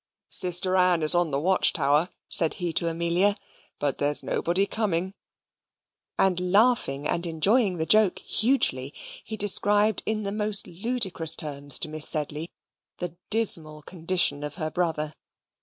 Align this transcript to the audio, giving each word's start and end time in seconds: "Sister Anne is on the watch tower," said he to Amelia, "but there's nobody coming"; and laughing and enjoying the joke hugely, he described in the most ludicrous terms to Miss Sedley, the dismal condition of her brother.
"Sister 0.29 0.75
Anne 0.75 1.03
is 1.03 1.13
on 1.13 1.29
the 1.29 1.39
watch 1.39 1.73
tower," 1.73 2.09
said 2.27 2.55
he 2.55 2.73
to 2.73 2.87
Amelia, 2.87 3.35
"but 3.77 3.99
there's 3.99 4.23
nobody 4.23 4.65
coming"; 4.65 5.13
and 6.17 6.39
laughing 6.51 7.07
and 7.07 7.27
enjoying 7.27 7.77
the 7.77 7.85
joke 7.85 8.17
hugely, 8.17 8.95
he 9.23 9.37
described 9.37 10.01
in 10.07 10.23
the 10.23 10.31
most 10.31 10.65
ludicrous 10.65 11.35
terms 11.35 11.77
to 11.77 11.87
Miss 11.87 12.07
Sedley, 12.07 12.49
the 12.97 13.15
dismal 13.29 13.83
condition 13.83 14.43
of 14.43 14.55
her 14.55 14.71
brother. 14.71 15.13